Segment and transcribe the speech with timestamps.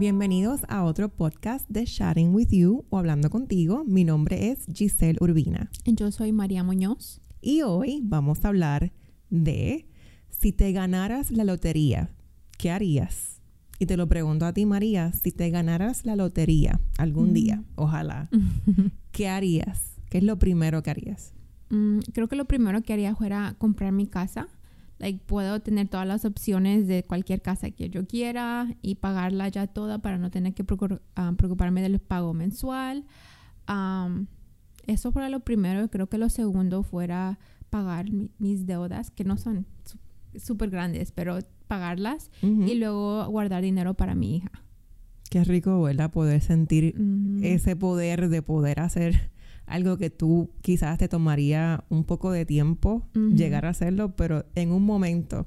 [0.00, 3.84] Bienvenidos a otro podcast de Chatting with You o Hablando contigo.
[3.84, 5.70] Mi nombre es Giselle Urbina.
[5.84, 7.20] Yo soy María Muñoz.
[7.42, 8.94] Y hoy vamos a hablar
[9.28, 9.86] de
[10.30, 12.16] si te ganaras la lotería,
[12.56, 13.42] ¿qué harías?
[13.78, 18.30] Y te lo pregunto a ti, María, si te ganaras la lotería algún día, ojalá,
[19.12, 19.96] ¿qué harías?
[20.08, 21.34] ¿Qué es lo primero que harías?
[21.68, 24.48] Mm, creo que lo primero que haría fuera comprar mi casa.
[25.00, 29.66] Like, puedo tener todas las opciones de cualquier casa que yo quiera y pagarla ya
[29.66, 30.62] toda para no tener que
[31.16, 33.06] ah, preocuparme del pago mensual.
[34.86, 35.88] eso fuera lo primero.
[35.88, 37.38] Creo que lo segundo fuera
[37.70, 38.06] pagar
[38.38, 39.66] mis deudas, que no son
[40.38, 44.50] súper grandes, pero pagarlas y luego guardar dinero para mi hija.
[45.30, 46.10] Qué rico, ¿verdad?
[46.10, 46.94] Poder sentir
[47.40, 49.30] ese poder de poder hacer
[49.70, 54.72] algo que tú quizás te tomaría un poco de tiempo llegar a hacerlo, pero en
[54.72, 55.46] un momento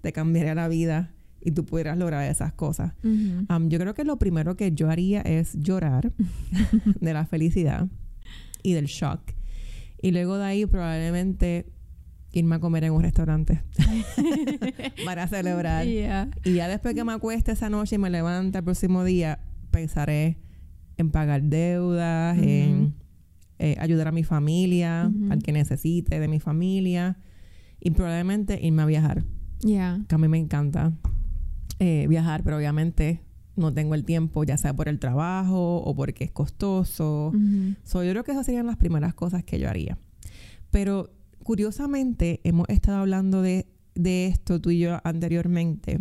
[0.00, 2.94] te cambiaría la vida y tú pudieras lograr esas cosas.
[3.02, 6.12] yo creo que lo primero que yo haría es llorar
[7.00, 7.86] de la felicidad
[8.62, 9.20] y del shock.
[10.02, 11.66] Y luego de ahí probablemente
[12.32, 13.62] irme a comer en un restaurante
[15.04, 15.86] para celebrar.
[15.86, 20.38] Y ya después que me acueste esa noche y me levante el próximo día, pensaré
[20.96, 22.94] en pagar deudas, en
[23.62, 27.18] eh, ayudar a mi familia, al que necesite de mi familia
[27.78, 29.26] y probablemente irme a viajar.
[29.62, 30.02] Yeah.
[30.08, 30.94] Que a mí me encanta
[31.78, 33.20] eh, viajar, pero obviamente
[33.56, 37.32] no tengo el tiempo, ya sea por el trabajo o porque es costoso.
[37.34, 39.98] yo creo que esas serían las primeras cosas que yo haría.
[40.70, 41.10] Pero
[41.42, 46.00] curiosamente, hemos estado hablando de, esto tú y yo anteriormente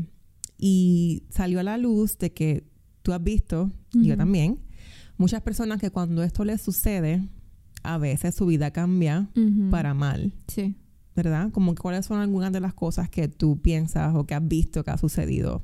[0.57, 2.63] y salió a la luz de que
[3.01, 4.59] tú has visto, y yo también,
[5.17, 7.27] muchas personas que cuando esto les sucede,
[7.83, 9.29] a veces su vida cambia
[9.71, 10.33] para mal.
[10.47, 10.75] Sí.
[11.15, 11.51] ¿Verdad?
[11.51, 14.91] Como cuáles son algunas de las cosas que tú piensas o que has visto que
[14.91, 15.63] ha sucedido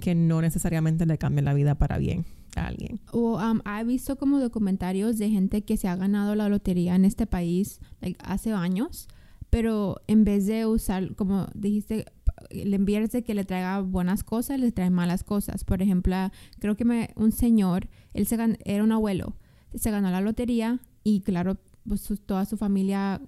[0.00, 2.24] que no necesariamente le cambian la vida para bien
[2.56, 3.00] a alguien.
[3.12, 7.04] O um, he visto como documentarios de gente que se ha ganado la lotería en
[7.04, 7.80] este país
[8.18, 9.08] hace años,
[9.48, 12.06] pero en vez de usar, como dijiste,
[12.50, 15.64] le enviarse que le traiga buenas cosas, le trae malas cosas.
[15.64, 16.16] Por ejemplo,
[16.58, 19.36] creo que me, un señor, él se era un abuelo,
[19.74, 20.80] se ganó la lotería
[21.14, 21.56] y claro,
[21.86, 23.20] pues toda su familia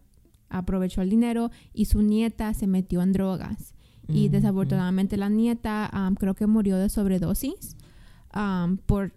[0.49, 3.75] aprovechó el dinero y su nieta se metió en drogas.
[4.09, 7.77] Y desafortunadamente la nieta creo que murió de sobredosis
[8.87, 9.13] por...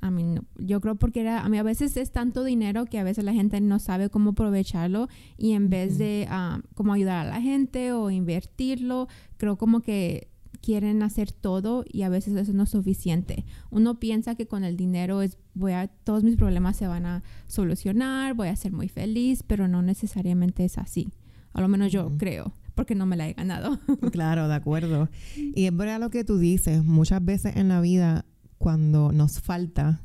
[0.00, 3.04] A mí, yo creo porque era, a mí a veces es tanto dinero que a
[3.04, 5.08] veces la gente no sabe cómo aprovecharlo
[5.38, 6.28] y en vez de
[6.74, 10.31] como ayudar a la gente o invertirlo, creo como que
[10.62, 13.44] quieren hacer todo y a veces eso no es suficiente.
[13.70, 17.22] Uno piensa que con el dinero es voy a todos mis problemas se van a
[17.46, 21.12] solucionar, voy a ser muy feliz, pero no necesariamente es así.
[21.52, 23.78] A lo menos yo creo, porque no me la he ganado.
[24.12, 25.10] claro, de acuerdo.
[25.36, 28.24] Y es verdad lo que tú dices, muchas veces en la vida
[28.56, 30.02] cuando nos falta,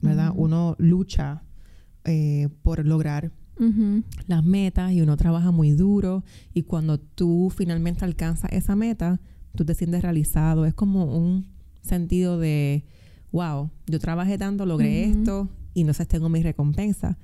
[0.00, 0.32] ¿verdad?
[0.34, 1.42] Uno lucha
[2.04, 3.32] eh, por lograr
[4.26, 9.18] las metas y uno trabaja muy duro y cuando tú finalmente alcanzas esa meta,
[9.56, 11.46] tú te sientes realizado, es como un
[11.82, 12.84] sentido de,
[13.32, 17.18] wow, yo trabajé tanto, logré esto y no sé, tengo mi recompensa.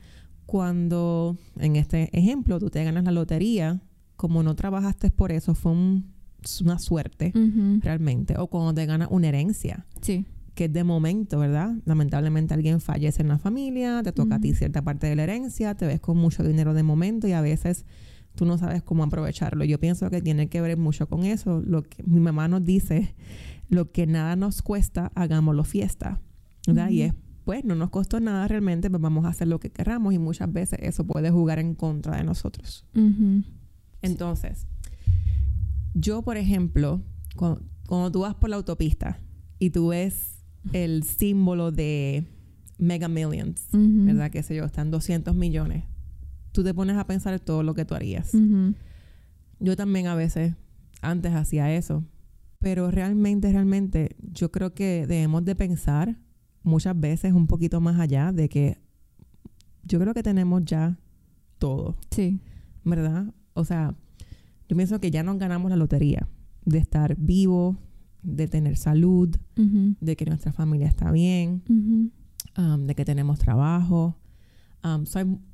[0.47, 3.81] Cuando, en este ejemplo, tú te ganas la lotería,
[4.17, 7.33] como no trabajaste por eso, fue una suerte
[7.81, 8.37] realmente.
[8.39, 9.87] O cuando te ganas una herencia.
[10.01, 10.27] Sí.
[10.55, 11.75] Que es de momento, ¿verdad?
[11.87, 15.75] Lamentablemente alguien fallece en la familia, te toca a ti cierta parte de la herencia,
[15.75, 17.87] te ves con mucho dinero de momento y a veces
[18.35, 19.65] tú no sabes cómo aprovecharlo.
[19.65, 21.61] Yo pienso que tiene que ver mucho con eso.
[21.65, 23.15] Lo que mi mamá nos dice,
[23.69, 26.21] lo que nada nos cuesta, hagámoslo fiesta.
[26.67, 26.91] ¿verdad?
[26.91, 30.15] Y es, pues, no nos costó nada realmente, pues vamos a hacer lo que queramos
[30.15, 32.87] y muchas veces eso puede jugar en contra de nosotros.
[34.01, 34.67] Entonces,
[35.95, 37.03] yo, por ejemplo,
[37.37, 39.19] cuando, tú vas por la autopista
[39.59, 42.25] y tú ves el símbolo de
[42.79, 44.31] Mega Millions, ¿verdad?
[44.31, 45.85] Que sé yo, están 200 millones
[46.53, 48.33] tú te pones a pensar todo lo que tú harías.
[49.59, 50.55] Yo también a veces
[51.01, 52.05] antes hacía eso,
[52.59, 56.19] pero realmente, realmente yo creo que debemos de pensar
[56.63, 58.79] muchas veces un poquito más allá de que
[59.85, 60.99] yo creo que tenemos ya
[61.59, 61.97] todo.
[62.11, 62.41] Sí.
[62.85, 63.33] ¿Verdad?
[63.55, 63.95] O sea,
[64.69, 66.29] yo pienso que ya nos ganamos la lotería
[66.65, 67.77] de estar vivo,
[68.23, 71.63] de tener salud, de que nuestra familia está bien,
[72.57, 74.17] um, de que tenemos trabajo,
[74.85, 75.05] Um,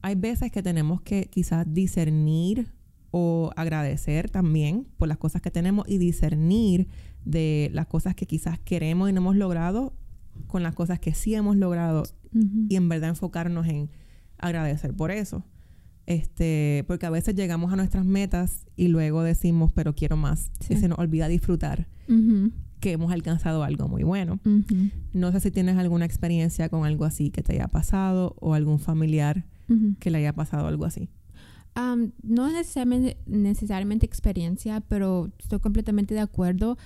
[0.00, 2.68] hay, veces que tenemos que quizás discernir
[3.10, 6.88] o agradecer también por las cosas que tenemos y discernir
[7.24, 9.94] de las cosas que quizás queremos y no hemos logrado
[10.46, 12.04] con las cosas que sí hemos logrado
[12.68, 13.90] y en verdad enfocarnos en
[14.38, 15.44] agradecer por eso.
[16.06, 20.50] Este, porque a veces llegamos a nuestras metas y luego decimos, pero quiero más.
[20.70, 21.86] Y se nos olvida disfrutar.
[22.80, 24.38] Que hemos alcanzado algo muy bueno.
[25.12, 28.78] No sé si tienes alguna experiencia con algo así que te haya pasado o algún
[28.78, 29.44] familiar
[30.00, 31.08] que le haya pasado algo así.
[32.22, 36.76] No necesariamente, necesariamente experiencia, pero estoy completamente de acuerdo.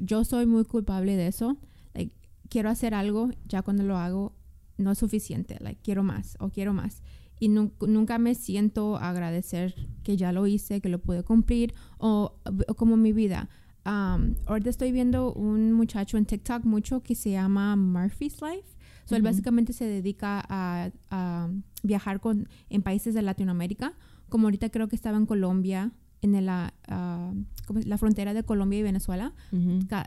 [0.00, 1.56] Yo soy muy culpable de eso.
[1.94, 2.12] Like,
[2.48, 4.34] quiero hacer algo, ya cuando lo hago
[4.78, 5.56] no es suficiente.
[5.60, 7.02] Like, quiero más o quiero más.
[7.38, 12.34] Y nun- nunca me siento agradecer que ya lo hice, que lo pude cumplir o,
[12.68, 13.48] o como mi vida.
[13.90, 18.76] Am, ahorita estoy viendo un muchacho en TikTok mucho que se llama Murphy's Life.
[19.04, 21.48] So, Él básicamente se dedica a, a
[21.82, 23.94] viajar con, en países de Latinoamérica
[24.30, 25.92] como ahorita creo que estaba en Colombia,
[26.22, 27.34] en el, ah, ah,
[27.66, 27.86] ¿cómo es?
[27.86, 29.34] la frontera de Colombia y Venezuela.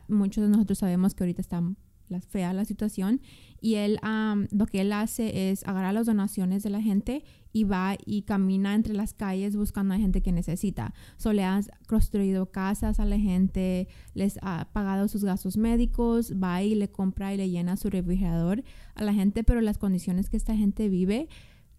[0.07, 1.75] Muchos de nosotros sabemos que ahorita está la,
[2.21, 3.21] fea la situación
[3.61, 3.99] y él
[4.51, 7.23] lo que él hace es agarrar las donaciones de la gente
[7.53, 10.93] y va y camina entre las calles buscando a gente que necesita.
[11.17, 16.63] So, le ha construido casas a la gente, les ha pagado sus gastos médicos, va
[16.63, 18.63] y le compra y le llena su refrigerador
[18.95, 21.29] a la gente, pero las condiciones que esta gente vive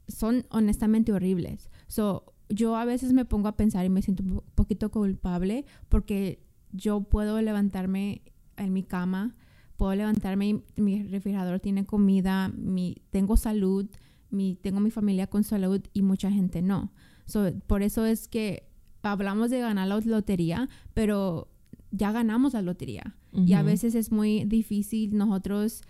[0.09, 1.71] son honestamente horribles.
[1.89, 5.65] So, yo a veces me pongo a pensar y me siento un po- poquito culpable
[5.89, 8.23] porque yo puedo levantarme
[8.57, 9.35] en mi cama,
[9.77, 13.87] puedo levantarme y mi refrigerador tiene comida, mi, tengo salud,
[14.31, 16.93] mi, tengo mi familia con salud y mucha gente no.
[17.27, 18.69] So, por eso es que
[19.03, 21.49] hablamos de ganar la lotería, pero
[21.91, 23.17] ya ganamos la lotería.
[23.33, 25.83] Y a veces es muy difícil nosotros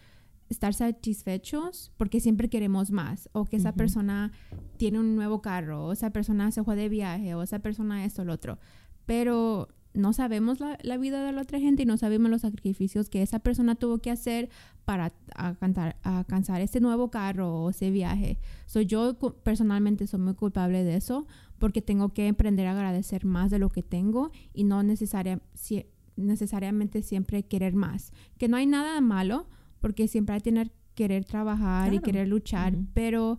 [0.49, 3.79] estar satisfechos porque siempre queremos más o que esa Ujú.
[3.79, 4.33] persona
[4.79, 8.23] tiene un nuevo carro o esa persona se fue de viaje o esa persona esto
[8.23, 8.59] o lo otro
[9.07, 13.09] pero no sabemos la, la vida de la otra gente y no sabemos los sacrificios
[13.09, 14.51] que esa persona tuvo que hacer
[14.85, 18.39] para alcanzar, alcanzar este nuevo carro o ese viaje.
[18.67, 19.15] So, yo
[19.45, 21.27] personalmente soy muy culpable de eso
[21.59, 25.87] porque tengo que aprender a agradecer más de lo que tengo y no necesaria, si-
[26.17, 28.13] necesariamente siempre querer más.
[28.39, 29.47] Que no hay nada malo
[29.81, 33.39] porque siempre hay que tener, querer trabajar y querer luchar, pero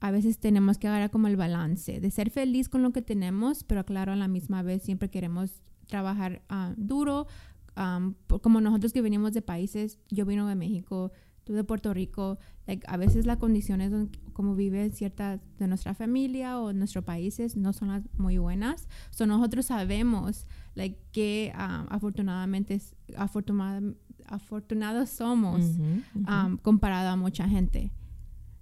[0.00, 3.62] a veces tenemos que agarrar como el balance de ser feliz con lo que tenemos,
[3.64, 5.62] pero claro, a la misma vez siempre queremos
[5.92, 7.26] trabajar ah, duro.
[8.26, 11.10] por- como nosotros que venimos de países, yo vino de México,
[11.44, 13.90] tú de Puerto Rico, like, a veces las condiciones
[14.32, 18.88] como vive cierta de nuestra familia o nuestros países no son las muy buenas.
[19.10, 22.78] So nosotros sabemos like, que ah, afortunadamente
[23.16, 23.94] afortunada-
[24.26, 25.82] afortunados somos Ujú,
[26.14, 26.24] ujú.
[26.26, 27.90] am, comparado a mucha gente.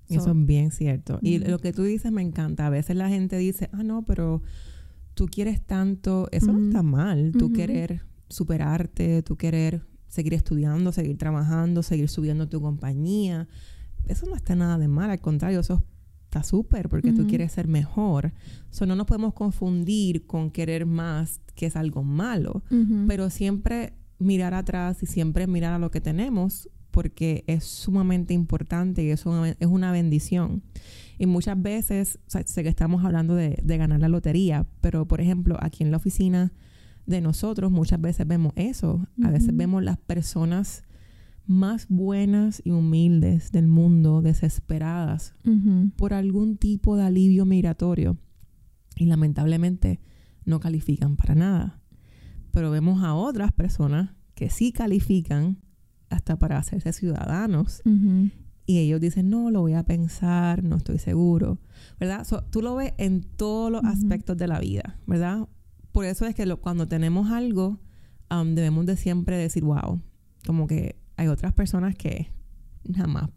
[0.08, 1.18] Eso So, es bien cierto.
[1.22, 2.66] Y lo que tú dices me encanta.
[2.66, 4.42] A veces la gente dice, ah, no, pero
[5.20, 6.28] tú quieres tanto.
[6.32, 6.68] Eso no Ujú.
[6.68, 7.32] está mal.
[7.38, 7.52] Tú Ujú.
[7.52, 8.00] querer
[8.30, 13.46] superarte, tú querer seguir estudiando, seguir trabajando, seguir subiendo tu compañía.
[14.06, 15.10] Eso no está nada de mal.
[15.10, 15.82] Al contrario, eso
[16.24, 17.28] está súper porque tú Ujú.
[17.28, 18.32] quieres ser mejor.
[18.70, 22.62] So, no nos podemos confundir con querer más, que es algo malo.
[23.06, 29.02] Pero siempre mirar atrás y siempre mirar a lo que tenemos porque es sumamente importante
[29.04, 30.62] y es una, es una bendición.
[31.20, 35.06] Y muchas veces, o sea, sé que estamos hablando de, de ganar la lotería, pero
[35.06, 36.50] por ejemplo, aquí en la oficina
[37.04, 39.06] de nosotros muchas veces vemos eso.
[39.22, 40.82] A veces vemos las personas
[41.46, 45.34] más buenas y humildes del mundo desesperadas
[45.96, 48.16] por algún tipo de alivio migratorio
[48.96, 50.00] y lamentablemente
[50.46, 51.82] no califican para nada.
[52.50, 55.58] Pero vemos a otras personas que sí califican
[56.08, 57.82] hasta para hacerse ciudadanos.
[58.70, 61.58] Y ellos dicen, no, lo voy a pensar, no estoy seguro,
[61.98, 62.24] ¿verdad?
[62.24, 63.90] So, tú lo ves en todos los Ujú.
[63.90, 65.48] aspectos de la vida, ¿verdad?
[65.92, 67.80] Por eso es que lo- cuando tenemos algo,
[68.30, 70.00] um, debemos de siempre decir, wow,
[70.46, 72.28] como que hay otras personas que
[72.94, 73.28] jamás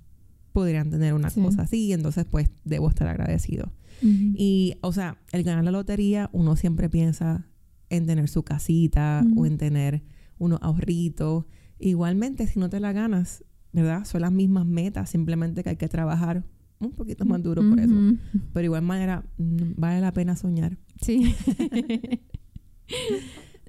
[0.52, 1.42] podrían tener una Sí.
[1.42, 3.72] cosa así, entonces pues debo estar agradecido.
[4.02, 4.34] Ujú.
[4.38, 7.48] Y, o sea, el ganar la lotería, uno siempre piensa
[7.90, 9.42] en tener su casita Ujú.
[9.42, 10.04] o en tener
[10.38, 11.46] unos ahorritos.
[11.80, 14.06] Igualmente, si no te la ganas, ¿verdad?
[14.06, 16.46] Son las mismas metas, simplemente que hay que trabajar
[16.80, 17.94] un poquito más duro por eso.
[17.94, 18.18] Ujú.
[18.54, 20.78] Pero igual manera, mm, vale la pena soñar.
[21.02, 21.36] Sí.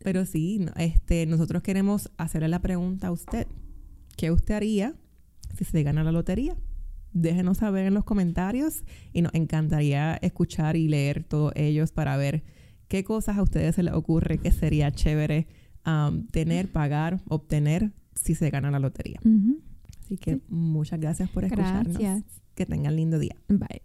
[0.02, 3.46] Pero sí, este, nosotros queremos hacerle la pregunta a usted.
[4.16, 4.94] ¿Qué usted haría
[5.56, 6.56] si se gana la lotería?
[7.12, 12.42] Déjenos saber en los comentarios y nos encantaría escuchar y leer todos ellos para ver
[12.88, 15.46] qué cosas a ustedes se les ocurre que sería chévere
[15.86, 19.20] um, tener, pagar, obtener si se gana la lotería.
[20.04, 21.96] Así que muchas gracias por escucharnos.
[21.96, 22.42] Gracias.
[22.54, 23.36] Que tengan lindo día.
[23.48, 23.82] Bye.